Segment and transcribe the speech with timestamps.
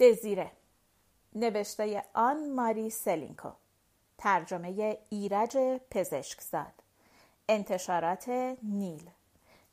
[0.00, 0.50] دزیره.
[1.34, 3.50] نوشته آن ماری سلینکو.
[4.18, 5.56] ترجمه ایرج
[5.90, 6.72] پزشکزاد.
[7.48, 8.28] انتشارات
[8.62, 9.10] نیل.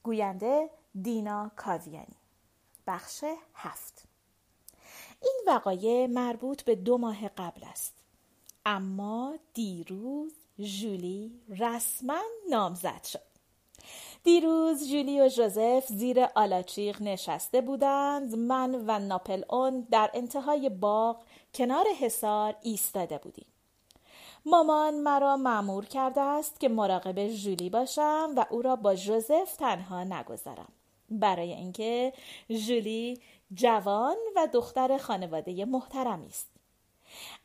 [0.04, 0.70] گوینده
[1.02, 2.18] دینا کاویانی.
[2.88, 4.04] بخش هفت.
[5.21, 7.94] این وقایع مربوط به دو ماه قبل است.
[8.66, 13.27] اما دیروز جولی رسما نامزد شد.
[14.28, 18.36] دیروز جولی و ژوزف زیر آلاچیق نشسته بودند.
[18.36, 23.46] من و ناپل اون در انتهای باغ کنار حصار ایستاده بودیم.
[24.46, 30.04] مامان مرا معمور کرده است که مراقب ژولی باشم و او را با ژوزف تنها
[30.04, 30.72] نگذارم.
[31.10, 32.14] برای اینکه
[32.52, 33.22] ژولی
[33.53, 36.56] جوان و دختر خانواده محترمی است.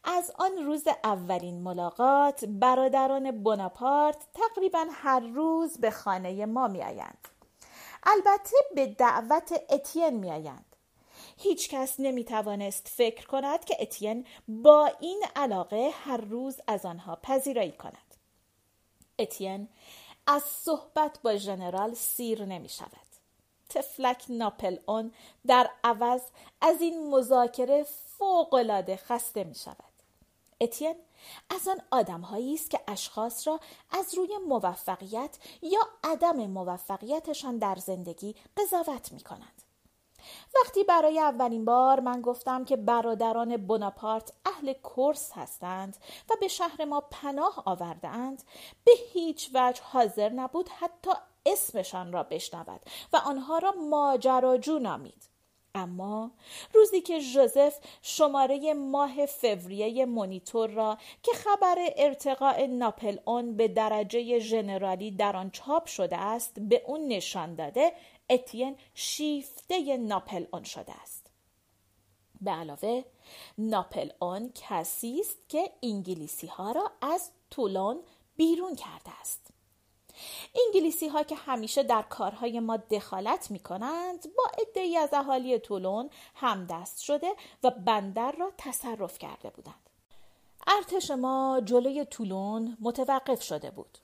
[0.04, 7.28] از آن روز اولین ملاقات برادران بناپارت تقریبا هر روز به خانه ما می آیند.
[8.02, 10.76] البته به دعوت اتین می آیند.
[11.36, 17.18] هیچ کس نمی توانست فکر کند که اتین با این علاقه هر روز از آنها
[17.22, 18.14] پذیرایی کند.
[19.18, 19.68] اتین
[20.26, 23.12] از صحبت با ژنرال سیر نمی شود.
[23.68, 25.12] تفلک ناپل اون
[25.46, 26.22] در عوض
[26.60, 27.86] از این مذاکره
[28.22, 29.92] فوقالعاده خسته می شود.
[30.60, 30.94] اتین
[31.50, 38.34] از آن آدمهایی است که اشخاص را از روی موفقیت یا عدم موفقیتشان در زندگی
[38.56, 39.62] قضاوت می کند.
[40.54, 45.96] وقتی برای اولین بار من گفتم که برادران بناپارت اهل کورس هستند
[46.30, 48.42] و به شهر ما پناه آوردهاند
[48.84, 51.10] به هیچ وجه حاضر نبود حتی
[51.46, 52.80] اسمشان را بشنود
[53.12, 55.31] و آنها را ماجراجو نامید
[55.74, 56.30] اما
[56.74, 64.38] روزی که ژوزف شماره ماه فوریه مونیتور را که خبر ارتقاء ناپل اون به درجه
[64.38, 67.92] ژنرالی در آن چاپ شده است به اون نشان داده
[68.30, 71.26] اتین شیفته ناپل اون شده است.
[72.40, 73.04] به علاوه
[73.58, 78.02] ناپل اون کسی است که انگلیسی ها را از تولون
[78.36, 79.41] بیرون کرده است.
[80.66, 86.10] انگلیسی ها که همیشه در کارهای ما دخالت می کنند با ادهی از اهالی تولون
[86.34, 89.90] همدست شده و بندر را تصرف کرده بودند.
[90.66, 93.98] ارتش ما جلوی تولون متوقف شده بود.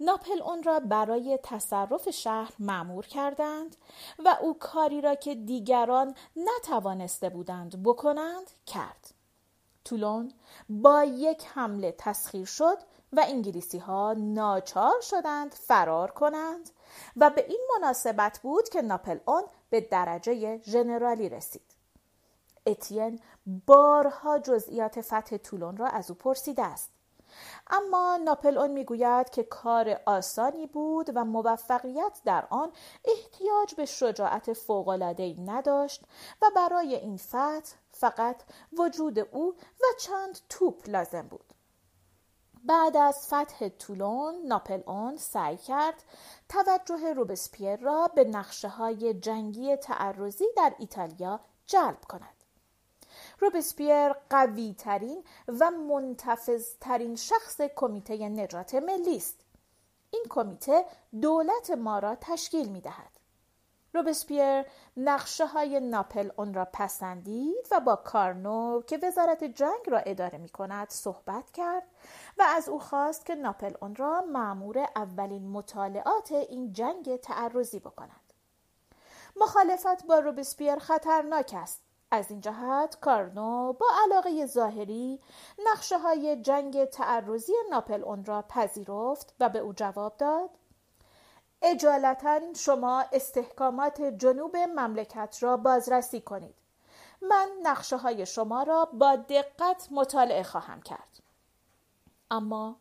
[0.00, 3.76] ناپل اون را برای تصرف شهر معمور کردند
[4.24, 9.14] و او کاری را که دیگران نتوانسته بودند بکنند کرد.
[9.84, 10.32] تولون
[10.68, 12.78] با یک حمله تسخیر شد
[13.12, 16.70] و انگلیسی ها ناچار شدند فرار کنند
[17.16, 21.72] و به این مناسبت بود که ناپل اون به درجه ژنرالی رسید.
[22.66, 23.20] اتین
[23.66, 26.90] بارها جزئیات فتح طولون را از او پرسیده است.
[27.66, 32.72] اما ناپل اون می‌گوید که کار آسانی بود و موفقیت در آن
[33.04, 36.04] احتیاج به شجاعت فوق‌العاده‌ای نداشت
[36.42, 38.42] و برای این فتح فقط
[38.78, 41.51] وجود او و چند توپ لازم بود.
[42.64, 46.02] بعد از فتح تولون ناپل اون سعی کرد
[46.48, 52.44] توجه روبسپیر را به نقشه های جنگی تعرضی در ایتالیا جلب کند.
[53.40, 59.40] روبسپیر قوی ترین و منتفض ترین شخص کمیته نجات ملی است.
[60.10, 60.84] این کمیته
[61.20, 63.21] دولت ما را تشکیل می دهد.
[63.94, 64.64] روبسپیر
[64.96, 70.48] نقشه های ناپل اون را پسندید و با کارنو که وزارت جنگ را اداره می
[70.48, 71.82] کند صحبت کرد
[72.38, 78.32] و از او خواست که ناپل اون را معمور اولین مطالعات این جنگ تعرضی بکند.
[79.36, 81.82] مخالفت با روبسپیر خطرناک است.
[82.10, 85.20] از این جهت کارنو با علاقه ظاهری
[85.66, 90.50] نقشه های جنگ تعرضی ناپل اون را پذیرفت و به او جواب داد
[91.62, 96.54] اجالتا شما استحکامات جنوب مملکت را بازرسی کنید.
[97.22, 101.20] من نقشه های شما را با دقت مطالعه خواهم کرد.
[102.30, 102.76] اما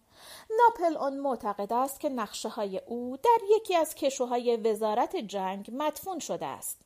[0.59, 6.19] ناپل اون معتقد است که نقشه های او در یکی از کشوهای وزارت جنگ مدفون
[6.19, 6.81] شده است.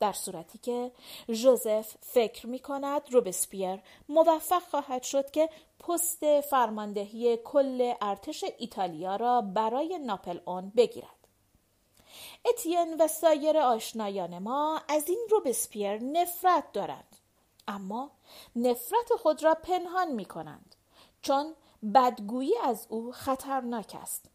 [0.00, 0.92] در صورتی که
[1.30, 5.48] ژوزف فکر می کند روبسپیر موفق خواهد شد که
[5.80, 11.17] پست فرماندهی کل ارتش ایتالیا را برای ناپل اون بگیرد.
[12.44, 17.16] اتین و سایر آشنایان ما از این روبسپیر نفرت دارند.
[17.68, 18.10] اما
[18.56, 20.74] نفرت خود را پنهان می کنند
[21.22, 21.54] چون
[21.94, 24.30] بدگویی از او خطرناک است.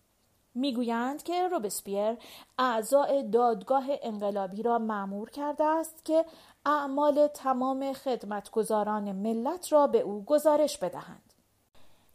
[0.55, 2.17] می‌گویند که روبسپیر
[2.57, 6.25] اعضای دادگاه انقلابی را معمور کرده است که
[6.65, 11.32] اعمال تمام خدمتگزاران ملت را به او گزارش بدهند.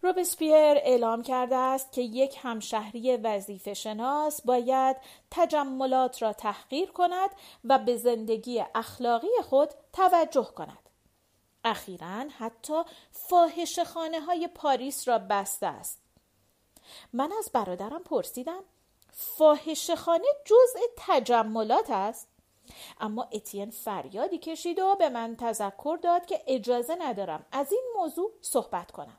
[0.02, 4.96] روبسپیر اعلام کرده است که یک همشهری وظیفه شناس باید
[5.30, 7.30] تجملات را تحقیر کند
[7.64, 10.88] و به زندگی اخلاقی خود توجه کند.
[11.64, 16.00] اخیرا حتی فاحش خانه های پاریس را بسته است.
[17.12, 18.62] من از برادرم پرسیدم
[19.12, 22.28] فاحش خانه جزء تجملات است؟
[23.00, 28.32] اما اتین فریادی کشید و به من تذکر داد که اجازه ندارم از این موضوع
[28.40, 29.18] صحبت کنم.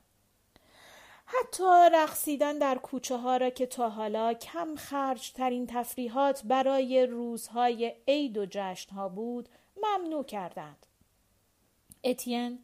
[1.32, 7.94] حتی رقصیدن در کوچه ها را که تا حالا کم خرج ترین تفریحات برای روزهای
[8.08, 9.48] عید و جشن ها بود
[9.82, 10.86] ممنوع کردند.
[12.04, 12.58] اتین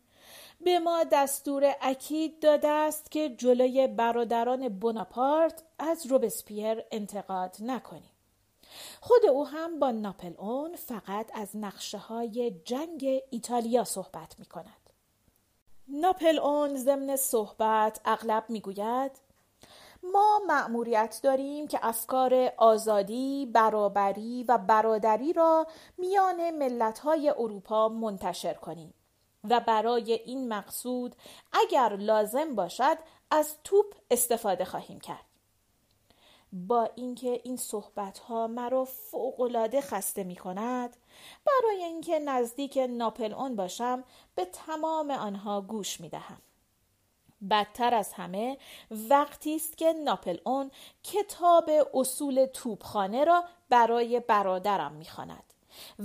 [0.61, 8.11] به ما دستور اکید داده است که جلوی برادران بوناپارت از روبسپیر انتقاد نکنیم.
[9.01, 14.86] خود او هم با ناپل اون فقط از نقشه های جنگ ایتالیا صحبت می کند.
[15.88, 19.11] ناپل اون ضمن صحبت اغلب می‌گوید
[20.03, 25.67] ما مأموریت داریم که افکار آزادی، برابری و برادری را
[25.99, 28.94] میان ملت‌های اروپا منتشر کنیم
[29.44, 31.17] و برای این مقصود
[31.53, 32.99] اگر لازم باشد
[33.31, 35.25] از توپ استفاده خواهیم کرد.
[36.53, 40.97] با اینکه این صحبت ها مرا فوقالعاده خسته می کند
[41.47, 44.05] برای اینکه نزدیک ناپل اون باشم
[44.35, 46.43] به تمام آنها گوش می دهم.
[47.51, 48.59] بدتر از همه
[48.91, 50.71] وقتی است که ناپل اون
[51.03, 55.53] کتاب اصول توپخانه را برای برادرم می‌خواند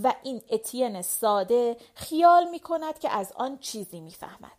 [0.04, 4.58] و این اتین ساده خیال می کند که از آن چیزی می‌فهمد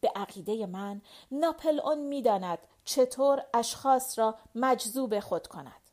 [0.00, 5.85] به عقیده من ناپل اون می‌داند چطور اشخاص را مجذوب خود کند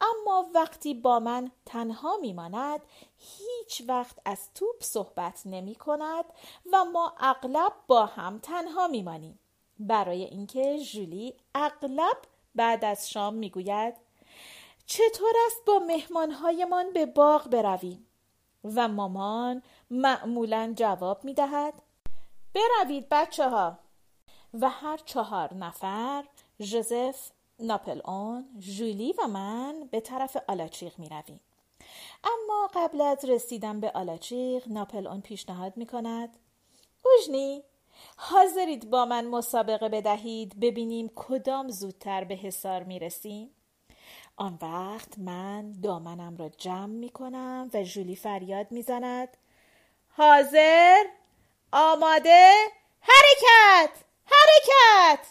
[0.00, 2.80] اما وقتی با من تنها میماند
[3.16, 6.24] هیچ وقت از توپ صحبت نمی کند
[6.72, 9.38] و ما اغلب با هم تنها میمانیم.
[9.78, 12.16] برای اینکه جولی اغلب
[12.54, 13.94] بعد از شام می‌گوید
[14.86, 18.06] چطور است با مهمانهایمان به باغ برویم؟
[18.64, 21.82] و مامان معمولا جواب می دهد
[22.54, 23.78] بروید بچه ها
[24.54, 26.24] و هر چهار نفر
[26.60, 27.30] ژوزف
[27.60, 31.40] ناپل اون، جولی و من به طرف آلاچیق می رویم.
[32.24, 36.36] اما قبل از رسیدن به آلاچیق ناپل اون پیشنهاد می کند
[37.04, 37.62] اوژنی
[38.16, 43.50] حاضرید با من مسابقه بدهید؟ ببینیم کدام زودتر به حصار می رسیم؟
[44.36, 49.36] آن وقت من دامنم را جمع می کنم و جولی فریاد می زند
[50.08, 51.04] حاضر؟
[51.72, 52.52] آماده؟
[53.00, 54.04] حرکت!
[54.24, 55.26] حرکت!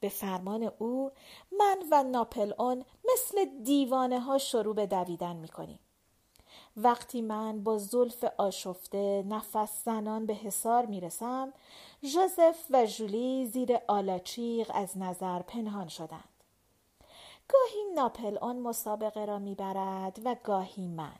[0.00, 1.12] به فرمان او
[1.58, 5.78] من و ناپل اون مثل دیوانه ها شروع به دویدن می کنیم.
[6.76, 11.52] وقتی من با زلف آشفته نفس زنان به حصار می رسم
[12.02, 16.28] جوزف و جولی زیر آلاچیق از نظر پنهان شدند.
[17.48, 21.16] گاهی ناپل اون مسابقه را می‌برد و گاهی من.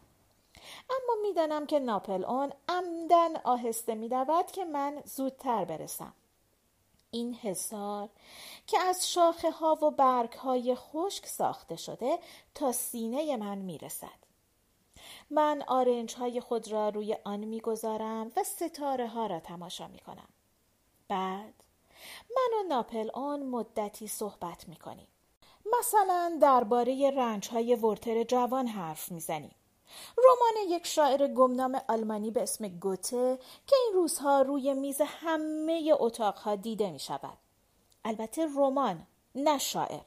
[0.91, 6.13] اما می‌دانم که ناپل اون عمدن آهسته میدود که من زودتر برسم.
[7.11, 8.09] این حصار
[8.67, 12.19] که از شاخه ها و برگ های خشک ساخته شده
[12.55, 14.19] تا سینه من می‌رسد.
[15.31, 20.29] من آرنج های خود را روی آن می‌گذارم و ستاره ها را تماشا می کنم.
[21.09, 21.55] بعد
[22.37, 25.09] من و ناپل آن مدتی صحبت می کنیم.
[25.79, 29.55] مثلا درباره رنج های ورتر جوان حرف می‌زنیم.
[30.19, 36.57] رمان یک شاعر گمنام آلمانی به اسم گوته که این روزها روی میز همه اتاقها
[36.57, 37.39] دیده می شود.
[38.05, 40.05] البته رمان نه شاعر.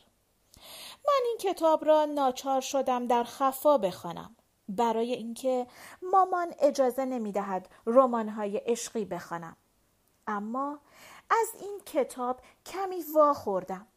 [1.08, 4.36] من این کتاب را ناچار شدم در خفا بخوانم
[4.70, 5.68] برای اینکه
[6.02, 9.58] مامان اجازه نمی دهد رمان های عشقی بخوانم.
[10.28, 10.80] اما
[11.30, 13.88] از این کتاب کمی وا خوردم.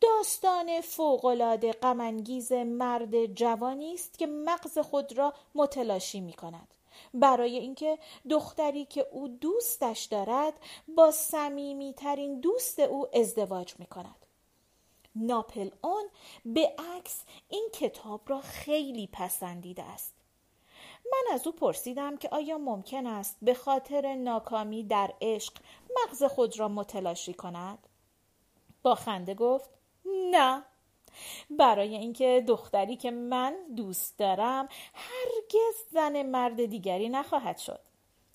[0.00, 6.74] داستان فوقالعاده غمانگیز مرد جوانی است که مغز خود را متلاشی می کند
[7.14, 7.98] برای اینکه
[8.30, 10.54] دختری که او دوستش دارد
[10.88, 14.26] با صمیمیترین دوست او ازدواج می کند
[15.16, 16.04] ناپل اون
[16.44, 20.14] به عکس این کتاب را خیلی پسندیده است.
[21.12, 25.52] من از او پرسیدم که آیا ممکن است به خاطر ناکامی در عشق
[25.96, 27.78] مغز خود را متلاشی کند؟
[28.82, 29.70] با خنده گفت
[30.30, 30.64] نه.
[31.50, 37.80] برای اینکه دختری که من دوست دارم هرگز زن مرد دیگری نخواهد شد.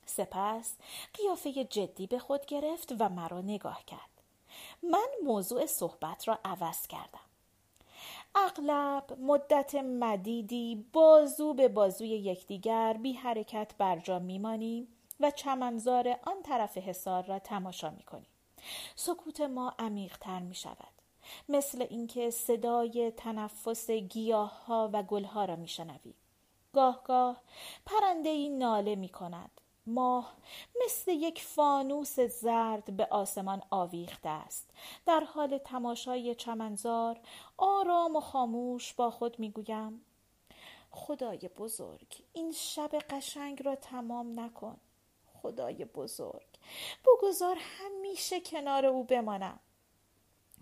[0.06, 0.74] سپس
[1.14, 4.10] قیافه جدی به خود گرفت و مرا نگاه کرد.
[4.84, 7.20] من موضوع صحبت را عوض کردم.
[8.36, 14.88] اغلب مدت مدیدی بازو به بازوی یکدیگر بی حرکت بر جا میمانیم
[15.20, 18.30] و چمنزار آن طرف حصار را تماشا می‌کنیم
[18.96, 20.99] سکوت ما عمیقتر می شود.
[21.50, 26.14] مثل اینکه صدای تنفس گیاه ها و گل ها را میشنوی.
[26.74, 27.42] گاه گاه
[27.86, 30.38] پرنده ای ناله می کند ماه
[30.86, 34.70] مثل یک فانوس زرد به آسمان آویخته است.
[35.06, 37.20] در حال تماشای چمنزار
[37.58, 40.06] آرام و خاموش با خود می‌گویم
[40.92, 44.78] خدای بزرگ این شب قشنگ را تمام نکن.
[45.42, 46.48] خدای بزرگ
[47.06, 49.60] بگذار همیشه کنار او بمانم.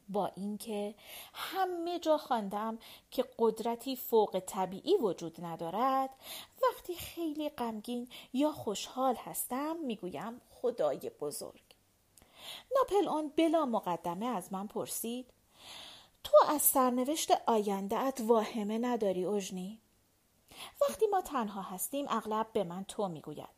[0.09, 0.95] با اینکه
[1.33, 2.77] همه جا خواندم
[3.11, 6.09] که قدرتی فوق طبیعی وجود ندارد.
[6.63, 11.61] وقتی خیلی غمگین یا خوشحال هستم می‌گویم خدای بزرگ.
[12.75, 15.25] ناپل آن بلا مقدمه از من پرسید
[16.23, 19.79] تو از سرنوشت آیندهت واهمه نداری اجنی
[20.81, 23.57] وقتی ما تنها هستیم اغلب به من تو می‌گوید.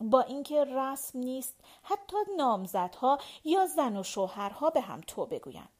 [0.00, 5.77] با اینکه رسم نیست حتی نامزدها یا زن و شوهرها به هم تو بگویند.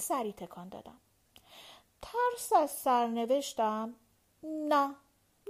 [0.00, 1.00] سری تکان دادم.
[2.02, 3.94] ترس از سرنوشتم؟
[4.42, 4.94] نه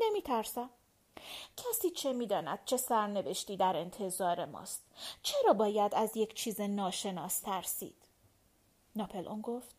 [0.00, 0.70] نمی ترسم
[1.56, 4.82] کسی چه می‌داند چه سرنوشتی در انتظار ماست؟
[5.22, 7.96] چرا باید از یک چیز ناشناس ترسید؟
[8.96, 9.74] ناپل اون گفت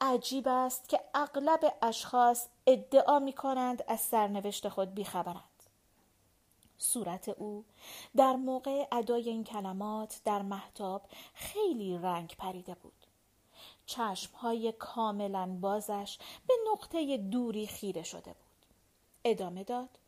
[0.00, 5.44] عجیب است که اغلب اشخاص ادعا می کنند از سرنوشت خود بیخبرند.
[6.78, 7.64] صورت او
[8.16, 11.02] در موقع ادای این کلمات در محتاب
[11.34, 12.99] خیلی رنگ پریده بود.
[13.90, 18.66] چشمهای کاملا بازش به نقطه دوری خیره شده بود
[19.24, 19.98] ادامه داد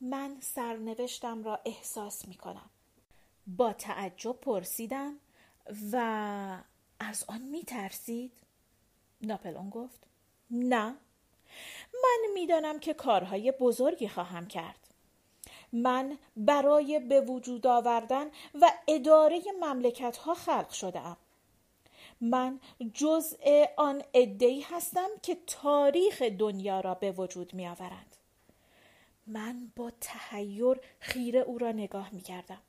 [0.00, 2.70] من سرنوشتم را احساس می کنم
[3.46, 5.14] با تعجب پرسیدم
[5.92, 6.58] و
[7.00, 8.32] از آن می ترسید؟
[9.20, 10.06] ناپلون گفت
[10.50, 10.94] نه
[11.94, 14.88] من می‌دانم که کارهای بزرگی خواهم کرد
[15.72, 18.26] من برای به وجود آوردن
[18.60, 21.16] و اداره مملکت ها خلق شده.
[22.20, 22.60] من
[22.94, 28.16] جزء آن ادهی هستم که تاریخ دنیا را به وجود می آورند.
[29.26, 32.62] من با تحیر خیره او را نگاه می کردم.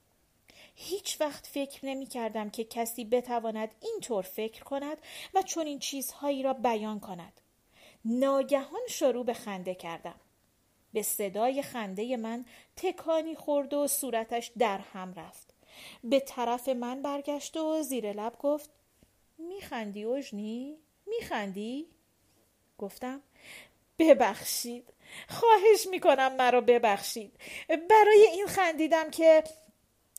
[0.75, 4.98] هیچ وقت فکر نمی کردم که کسی بتواند اینطور فکر کند
[5.34, 7.41] و چون این چیزهایی را بیان کند.
[8.06, 10.20] ناگهان شروع به خنده کردم.
[10.94, 15.53] به صدای خنده من تکانی خورد و صورتش در هم رفت.
[16.03, 18.70] به طرف من برگشت و زیر لب گفت
[19.39, 20.77] میخندی اوژنی؟
[21.08, 21.88] میخندی؟
[22.77, 23.22] گفتم
[24.00, 24.93] ببخشید.
[25.29, 27.39] خواهش می‌کنم مرا ببخشید.
[27.67, 29.43] برای این خندیدم که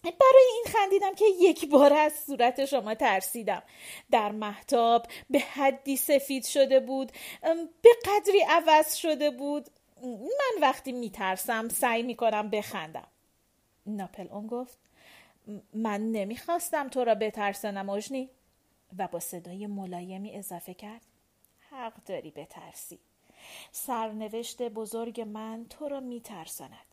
[0.03, 3.63] برای این خندیدم که یک بار از صورت شما ترسیدم.
[4.11, 7.13] در محتاب به حدی سفید شده بود
[7.83, 9.69] به قدری عوض شده بود.
[10.03, 13.09] من وقتی میترسم سعی می‌کنم بخندم.
[13.87, 14.79] ناپل اون گفت
[15.75, 18.31] من نمی‌خواستم تو را بترسنم اجنی
[18.99, 21.03] و با صدای ملایمی اضافه کرد.
[21.71, 22.99] حق داری بترسی.
[23.73, 26.87] سرنوشت بزرگ من تو را میترساند.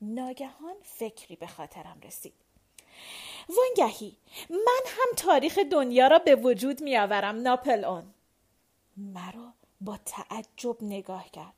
[0.00, 2.34] ناگهان فکری به خاطرم رسید.
[3.48, 4.16] وانگهی
[4.50, 8.14] من هم تاریخ دنیا را به وجود میآورم ناپل اون.
[8.96, 11.54] مرا با تعجب نگاه کرد.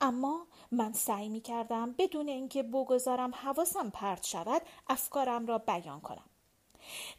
[0.00, 6.24] اما من سعی می کردم بدون اینکه بگذارم حواسم پرت شود افکارم را بیان کنم.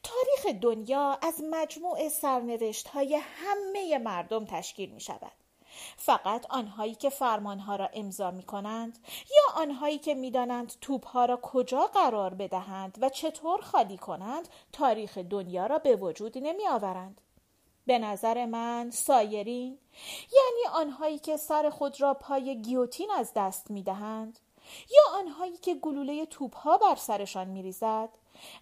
[0.03, 5.31] تاریخ دنیا از مجموع سرنوشت های همه مردم تشکیل می شود.
[5.97, 11.39] فقط آنهایی که فرمانها را امضا می کنند یا آنهایی که می دانند توپها را
[11.41, 17.21] کجا قرار بدهند و چطور خالی کنند تاریخ دنیا را به وجود نمی آورند.
[17.85, 19.77] به نظر من سایرین
[20.31, 24.39] یعنی آنهایی که سر خود را پای گیوتین از دست می دهند
[24.89, 28.09] یا آنهایی که گلوله توپها بر سرشان می ریزد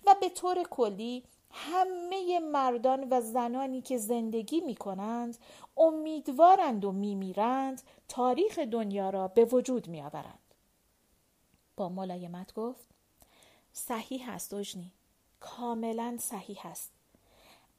[0.05, 5.37] و به طور کلی همه مردان و زنانی که زندگی می کنند
[5.77, 10.39] امیدوارند و می میرند تاریخ دنیا را به وجود می آورند.
[11.77, 12.85] با ملایمت گفت
[13.73, 14.91] صحیح است اجنی
[15.39, 16.91] کاملا صحیح است.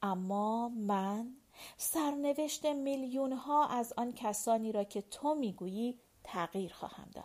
[0.01, 1.31] اما من
[1.77, 7.23] سرنوشت میلیون ها از آن کسانی را که تو می‌گویی تغییر خواهم داد.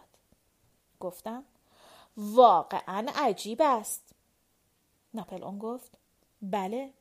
[1.00, 1.44] گفتم
[2.16, 4.11] واقعا عجیب است.
[5.14, 5.98] ناپل اون گفت.
[6.42, 6.92] بله.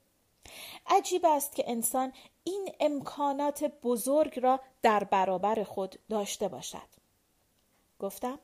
[0.87, 2.13] عجیب است که انسان
[2.43, 6.87] این امکانات بزرگ را در برابر خود داشته باشد.
[7.99, 8.39] گفتم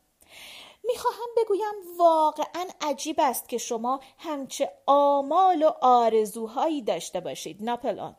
[0.84, 8.16] می‌خواهم بگویم واقعا عجیب است که شما همچه آمال و آرزوهایی داشته باشید ناپل آن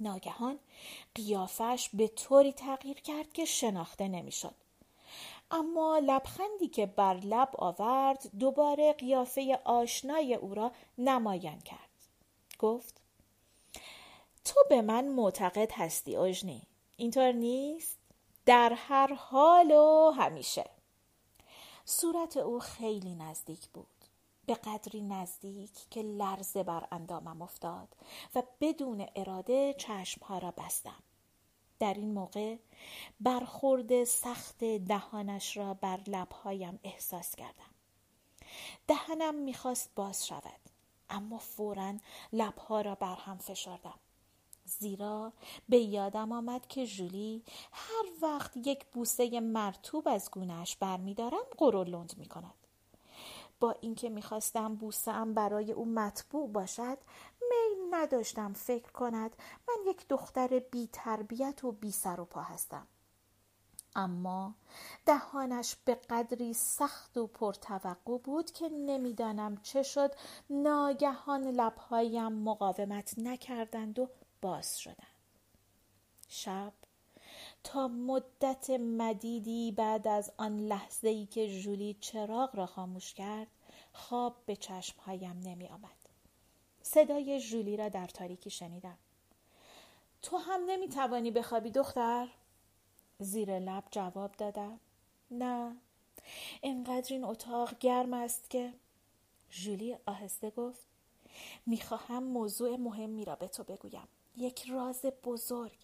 [0.00, 0.58] ناگهان
[1.14, 4.54] قیافش به طوری تغییر کرد که شناخته نمی‌شد.
[5.50, 11.90] اما لبخندی که بر لب آورد دوباره قیافه آشنای او را نمایان کرد.
[12.58, 13.00] گفت
[14.44, 16.62] تو به من معتقد هستی اجنی
[16.96, 17.98] اینطور نیست؟
[18.46, 20.70] در هر حال و همیشه.
[21.84, 23.86] صورت او خیلی نزدیک بود.
[24.46, 27.88] به قدری نزدیک که لرزه بر اندامم افتاد
[28.34, 31.02] و بدون اراده چشمها را بستم.
[31.80, 32.56] در این موقع
[33.20, 37.70] برخورد سخت دهانش را بر لبهایم احساس کردم
[38.88, 40.60] دهنم می‌خواست باز شود
[41.10, 41.94] اما فورا
[42.32, 43.98] لبها را بر هم فشردم
[44.64, 45.32] زیرا
[45.68, 52.26] به یادم آمد که جولی هر وقت یک بوسه مرتوب از گونهش برمیدارم قرولند می
[52.26, 52.59] کند.
[53.60, 56.98] با اینکه می‌خواستم بوسم برای او مطبوع باشد
[57.40, 59.36] میل نداشتم فکر کند
[59.68, 62.86] من یک دختر بی تربیت و بی سر و پا هستم.
[63.96, 64.54] اما
[65.06, 70.14] دهانش به قدری سخت و پرتوقع بود که نمی‌دانم چه شد
[70.50, 74.08] ناگهان لبهایم مقاومت نکردند و
[74.42, 75.06] باز شدند.
[76.28, 76.72] شب
[77.64, 83.46] تا مدت مدیدی بعد از آن لحظه ای که جولی چراغ را خاموش کرد
[83.92, 85.96] خواب به چشمهایم نمی آمد.
[86.82, 88.98] صدای جولی را در تاریکی شنیدم.
[90.22, 92.28] تو هم نمی توانی بخوابی دختر؟
[93.18, 94.80] زیر لب جواب دادم.
[95.30, 95.76] نه
[96.60, 98.72] اینقدر این اتاق گرم است که
[99.50, 100.86] جولی آهسته گفت
[101.66, 105.78] می‌خواهم موضوع مهمی را به تو بگویم یک راز بزرگ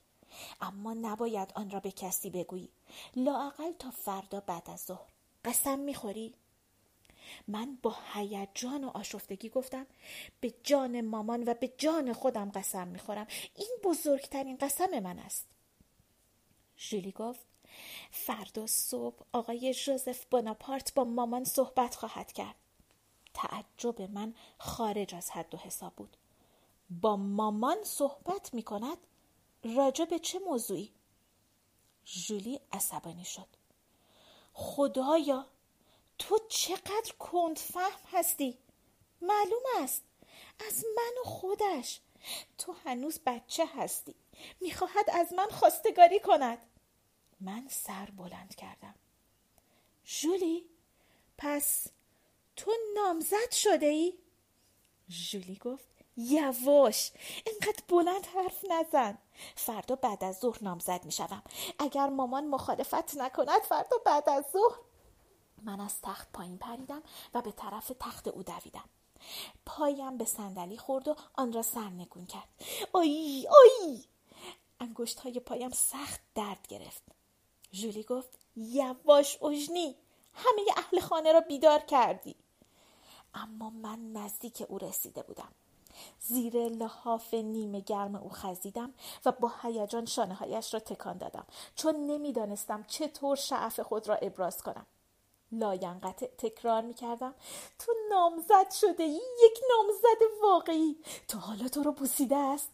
[0.60, 2.68] اما نباید آن را به کسی بگویی.
[3.16, 5.08] لااقل تا فردا بعد از ظهر.
[5.44, 6.34] قسم می‌خوری؟
[7.48, 9.86] من با هیجان و آشفتگی گفتم
[10.40, 13.26] به جان مامان و به جان خودم قسم می‌خورم.
[13.54, 15.46] این بزرگترین قسم من است.
[16.78, 17.46] ژولی گفت
[18.10, 22.54] فردا صبح آقای جوزف بناپارت با مامان صحبت خواهد کرد.
[23.34, 26.16] تعجب من خارج از حد و حساب بود.
[26.90, 28.98] با مامان صحبت می کند
[29.74, 30.92] راجع به چه موضوعی؟
[32.04, 33.46] جولی عصبانی شد.
[34.52, 35.46] خدایا
[36.18, 38.58] تو چقدر کند فهم هستی؟
[39.22, 40.02] معلوم است.
[40.66, 42.00] از من و خودش.
[42.58, 44.14] تو هنوز بچه هستی.
[44.60, 46.58] می‌خواهد از من خواستگاری کند.
[47.40, 48.94] من سر بلند کردم.
[50.04, 50.64] جولی
[51.38, 51.86] پس
[52.56, 54.18] تو نامزد شده ای؟
[55.08, 57.12] جولی گفت یواش.
[57.46, 59.18] اینقدر بلند حرف نزن.
[59.56, 61.42] فردا بعد از ظهر نامزد می شدم.
[61.78, 64.78] اگر مامان مخالفت نکند فردا بعد از ظهر.
[65.62, 67.02] من از تخت پایین پریدم
[67.34, 68.88] و به طرف تخت او دویدم.
[69.66, 72.48] پایم به صندلی خورد و آن را سرنگون کرد.
[72.92, 74.04] آی آی!
[74.80, 77.02] انگشت های پایم سخت درد گرفت.
[77.72, 79.96] جولی گفت یواش اجنی
[80.34, 82.36] همه اهل خانه را بیدار کردی.
[83.34, 85.52] اما من نزدیک او رسیده بودم.
[86.20, 91.46] زیر لحاف نیمه گرم او خزیدم و با هیجان شانه هایش را تکان دادم.
[91.74, 94.86] چون نمی‌دانستم چطور شعف خود را ابراز کنم.
[95.52, 97.34] لاینقطع تکرار می کردم
[97.78, 100.96] تو نامزد شده ای یک نامزد واقعی.
[101.28, 102.68] تو حالا تو رو بوسیده است.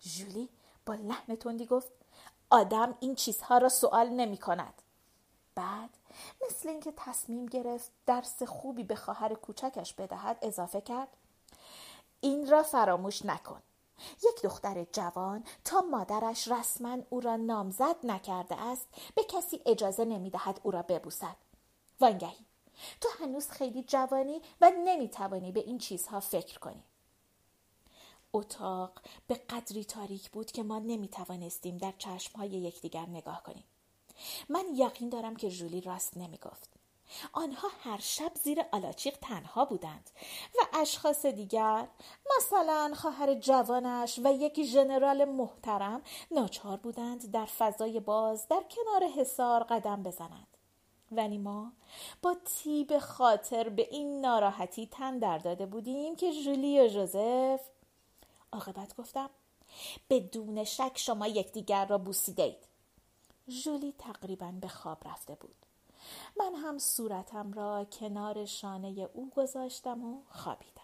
[0.00, 0.48] جولی
[0.86, 1.88] با لحن تندی گفت
[2.50, 4.82] آدم این چیزها را سوال نمی کند
[5.54, 5.90] بعد
[6.46, 11.08] مثل اینکه تصمیم گرفت درس خوبی به خواهر کوچکش بدهد اضافه کرد
[12.26, 13.62] این را فراموش نکن.
[14.24, 20.60] یک دختر جوان تا مادرش رسما او را نامزد نکرده است به کسی اجازه نمی‌دهد
[20.62, 21.36] او را ببوسد.
[22.00, 22.44] وانگهی.
[23.00, 26.82] تو هنوز خیلی جوانی و نمی‌توانی به این چیزها فکر کنی.
[28.32, 33.64] اتاق به قدری تاریک بود که ما نمی‌توانستیم در چشمهای یکدیگر نگاه کنیم.
[34.48, 36.75] من یقین دارم که جولی راست نمی‌گفت.
[37.32, 40.10] آنها هر شب زیر آلاچیق تنها بودند
[40.54, 41.88] و اشخاص دیگر
[42.36, 49.62] مثلا خواهر جوانش و یک ژنرال محترم ناچار بودند در فضای باز در کنار حصار
[49.62, 50.46] قدم بزنند.
[51.12, 51.72] ولی ما
[52.22, 57.60] با تیب خاطر به این ناراحتی تن در داده بودیم که جولی و جوزف
[58.52, 59.30] عاقبت گفتم
[60.10, 62.66] بدون شک شما یکدیگر را بوسیدید
[63.48, 65.65] جولی تقریبا به خواب رفته بود.
[66.38, 70.82] من هم صورتم را کنار شانه او گذاشتم و خوابیدم.